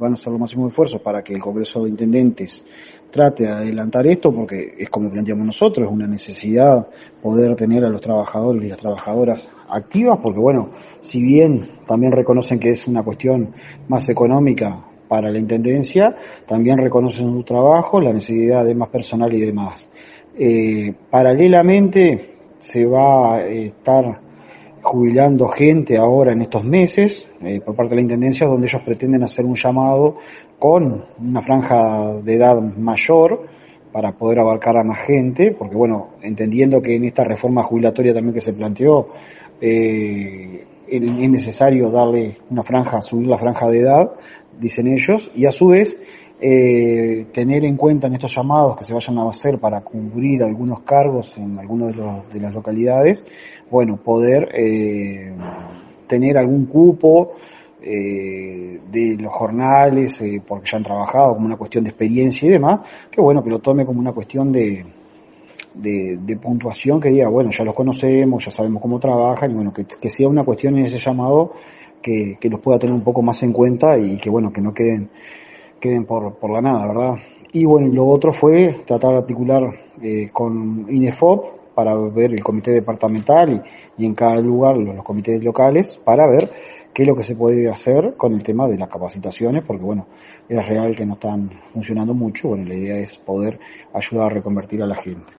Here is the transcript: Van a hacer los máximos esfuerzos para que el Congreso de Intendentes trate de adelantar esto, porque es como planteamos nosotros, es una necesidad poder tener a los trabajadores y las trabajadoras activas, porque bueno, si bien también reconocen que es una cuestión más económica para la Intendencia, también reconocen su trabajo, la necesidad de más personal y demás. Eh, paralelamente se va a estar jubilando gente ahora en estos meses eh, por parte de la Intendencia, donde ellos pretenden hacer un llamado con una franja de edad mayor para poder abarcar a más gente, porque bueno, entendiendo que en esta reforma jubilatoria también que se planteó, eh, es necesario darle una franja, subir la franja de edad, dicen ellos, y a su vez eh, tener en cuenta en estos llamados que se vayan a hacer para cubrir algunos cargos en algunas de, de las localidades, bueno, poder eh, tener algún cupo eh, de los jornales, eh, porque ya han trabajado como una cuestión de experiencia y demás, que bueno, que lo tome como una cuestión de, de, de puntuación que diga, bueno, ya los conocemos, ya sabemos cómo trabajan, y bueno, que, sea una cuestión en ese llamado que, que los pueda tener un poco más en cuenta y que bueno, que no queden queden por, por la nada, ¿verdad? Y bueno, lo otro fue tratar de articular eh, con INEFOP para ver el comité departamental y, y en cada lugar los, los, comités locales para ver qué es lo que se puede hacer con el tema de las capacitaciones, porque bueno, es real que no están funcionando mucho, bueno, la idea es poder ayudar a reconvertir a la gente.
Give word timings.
Van 0.00 0.12
a 0.12 0.14
hacer 0.14 0.30
los 0.30 0.38
máximos 0.38 0.70
esfuerzos 0.70 1.00
para 1.02 1.24
que 1.24 1.32
el 1.32 1.40
Congreso 1.40 1.82
de 1.82 1.90
Intendentes 1.90 2.64
trate 3.10 3.42
de 3.42 3.50
adelantar 3.50 4.06
esto, 4.06 4.32
porque 4.32 4.74
es 4.78 4.88
como 4.90 5.10
planteamos 5.10 5.44
nosotros, 5.44 5.88
es 5.88 5.92
una 5.92 6.06
necesidad 6.06 6.86
poder 7.20 7.56
tener 7.56 7.84
a 7.84 7.88
los 7.88 8.00
trabajadores 8.00 8.62
y 8.62 8.68
las 8.68 8.78
trabajadoras 8.78 9.50
activas, 9.68 10.20
porque 10.22 10.38
bueno, 10.38 10.70
si 11.00 11.20
bien 11.20 11.62
también 11.84 12.12
reconocen 12.12 12.60
que 12.60 12.70
es 12.70 12.86
una 12.86 13.02
cuestión 13.02 13.52
más 13.88 14.08
económica 14.08 14.84
para 15.08 15.32
la 15.32 15.38
Intendencia, 15.40 16.14
también 16.46 16.78
reconocen 16.78 17.32
su 17.32 17.42
trabajo, 17.42 18.00
la 18.00 18.12
necesidad 18.12 18.64
de 18.64 18.76
más 18.76 18.90
personal 18.90 19.34
y 19.34 19.40
demás. 19.40 19.90
Eh, 20.38 20.94
paralelamente 21.10 22.36
se 22.60 22.86
va 22.86 23.34
a 23.34 23.46
estar 23.48 24.20
jubilando 24.88 25.48
gente 25.48 25.98
ahora 25.98 26.32
en 26.32 26.40
estos 26.40 26.64
meses 26.64 27.28
eh, 27.42 27.60
por 27.60 27.76
parte 27.76 27.90
de 27.90 27.96
la 27.96 28.02
Intendencia, 28.02 28.46
donde 28.46 28.66
ellos 28.66 28.80
pretenden 28.82 29.22
hacer 29.22 29.44
un 29.44 29.54
llamado 29.54 30.16
con 30.58 31.04
una 31.18 31.42
franja 31.42 32.14
de 32.22 32.34
edad 32.34 32.58
mayor 32.60 33.46
para 33.98 34.12
poder 34.12 34.38
abarcar 34.38 34.76
a 34.76 34.84
más 34.84 35.00
gente, 35.00 35.50
porque 35.58 35.74
bueno, 35.74 36.10
entendiendo 36.22 36.80
que 36.80 36.94
en 36.94 37.04
esta 37.04 37.24
reforma 37.24 37.64
jubilatoria 37.64 38.14
también 38.14 38.32
que 38.32 38.40
se 38.40 38.52
planteó, 38.52 39.08
eh, 39.60 40.64
es 40.86 41.02
necesario 41.28 41.90
darle 41.90 42.38
una 42.48 42.62
franja, 42.62 43.02
subir 43.02 43.26
la 43.26 43.38
franja 43.38 43.68
de 43.68 43.80
edad, 43.80 44.12
dicen 44.56 44.86
ellos, 44.86 45.32
y 45.34 45.46
a 45.46 45.50
su 45.50 45.66
vez 45.66 45.98
eh, 46.40 47.26
tener 47.32 47.64
en 47.64 47.76
cuenta 47.76 48.06
en 48.06 48.14
estos 48.14 48.32
llamados 48.36 48.76
que 48.76 48.84
se 48.84 48.94
vayan 48.94 49.18
a 49.18 49.28
hacer 49.28 49.58
para 49.58 49.80
cubrir 49.80 50.44
algunos 50.44 50.82
cargos 50.82 51.36
en 51.36 51.58
algunas 51.58 51.96
de, 51.96 52.34
de 52.34 52.40
las 52.40 52.54
localidades, 52.54 53.24
bueno, 53.68 53.96
poder 53.96 54.48
eh, 54.54 55.32
tener 56.06 56.38
algún 56.38 56.66
cupo 56.66 57.32
eh, 57.82 58.80
de 58.90 59.16
los 59.20 59.32
jornales, 59.32 60.20
eh, 60.20 60.42
porque 60.46 60.68
ya 60.70 60.78
han 60.78 60.84
trabajado 60.84 61.34
como 61.34 61.46
una 61.46 61.56
cuestión 61.56 61.84
de 61.84 61.90
experiencia 61.90 62.48
y 62.48 62.52
demás, 62.52 62.80
que 63.10 63.20
bueno, 63.20 63.42
que 63.42 63.50
lo 63.50 63.60
tome 63.60 63.84
como 63.84 64.00
una 64.00 64.12
cuestión 64.12 64.50
de, 64.52 64.84
de, 65.74 66.18
de 66.20 66.36
puntuación 66.36 67.00
que 67.00 67.10
diga, 67.10 67.28
bueno, 67.28 67.50
ya 67.50 67.64
los 67.64 67.74
conocemos, 67.74 68.44
ya 68.44 68.50
sabemos 68.50 68.82
cómo 68.82 68.98
trabajan, 68.98 69.50
y 69.50 69.54
bueno, 69.54 69.72
que, 69.72 70.10
sea 70.10 70.28
una 70.28 70.44
cuestión 70.44 70.76
en 70.78 70.86
ese 70.86 70.98
llamado 70.98 71.52
que, 72.02 72.36
que 72.40 72.48
los 72.48 72.60
pueda 72.60 72.78
tener 72.78 72.94
un 72.94 73.02
poco 73.02 73.22
más 73.22 73.42
en 73.42 73.52
cuenta 73.52 73.98
y 73.98 74.18
que 74.18 74.30
bueno, 74.30 74.52
que 74.52 74.60
no 74.60 74.72
queden 74.72 75.10
queden 75.80 76.04
por, 76.04 76.34
por 76.34 76.50
la 76.50 76.60
nada, 76.60 76.86
¿verdad? 76.86 77.14
Y 77.52 77.64
bueno, 77.64 77.88
lo 77.92 78.06
otro 78.06 78.32
fue 78.32 78.82
tratar 78.86 79.12
de 79.12 79.18
articular 79.18 79.62
eh, 80.02 80.28
con 80.32 80.86
INEFOP 80.88 81.67
para 81.78 81.94
ver 81.94 82.32
el 82.32 82.42
comité 82.42 82.72
departamental 82.72 83.62
y, 83.96 84.02
y 84.02 84.04
en 84.04 84.12
cada 84.12 84.34
lugar 84.40 84.76
los, 84.76 84.96
los, 84.96 85.04
comités 85.04 85.44
locales 85.44 85.96
para 85.96 86.26
ver 86.26 86.50
qué 86.92 87.04
es 87.04 87.08
lo 87.08 87.14
que 87.14 87.22
se 87.22 87.36
puede 87.36 87.70
hacer 87.70 88.16
con 88.16 88.34
el 88.34 88.42
tema 88.42 88.66
de 88.66 88.76
las 88.76 88.88
capacitaciones, 88.88 89.62
porque 89.64 89.84
bueno, 89.84 90.08
es 90.48 90.66
real 90.66 90.96
que 90.96 91.06
no 91.06 91.14
están 91.14 91.52
funcionando 91.72 92.14
mucho, 92.14 92.48
bueno, 92.48 92.64
la 92.64 92.74
idea 92.74 92.96
es 92.96 93.16
poder 93.16 93.60
ayudar 93.94 94.26
a 94.26 94.34
reconvertir 94.34 94.82
a 94.82 94.86
la 94.86 94.96
gente. 94.96 95.32